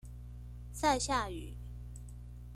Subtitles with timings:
[0.73, 1.53] 賽夏語